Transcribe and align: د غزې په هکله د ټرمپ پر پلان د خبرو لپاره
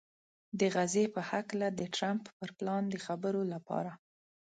د 0.59 0.61
غزې 0.75 1.05
په 1.15 1.21
هکله 1.31 1.67
د 1.79 1.81
ټرمپ 1.95 2.23
پر 2.37 2.49
پلان 2.57 2.83
د 2.89 2.95
خبرو 3.05 3.41
لپاره 3.53 3.91